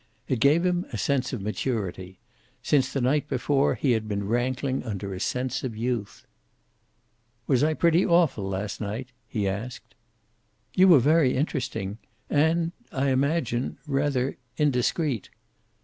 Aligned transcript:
It 0.27 0.39
gave 0.39 0.65
him 0.65 0.87
a 0.91 0.97
sense 0.97 1.31
of 1.31 1.43
maturity 1.43 2.17
Since 2.63 2.91
the 2.91 3.01
night 3.01 3.27
before 3.27 3.75
he 3.75 3.91
had 3.91 4.07
been 4.07 4.25
rankling 4.27 4.81
under 4.81 5.13
a 5.13 5.19
sense 5.19 5.63
of 5.63 5.77
youth. 5.77 6.25
"Was 7.45 7.63
I 7.63 7.75
pretty 7.75 8.03
awful 8.03 8.49
last 8.49 8.81
night?" 8.81 9.09
he 9.27 9.47
asked. 9.47 9.93
"You 10.73 10.87
were 10.87 10.99
very 10.99 11.35
interesting. 11.37 11.99
And 12.31 12.71
I 12.91 13.09
imagine 13.11 13.77
rather 13.85 14.39
indiscreet." 14.57 15.29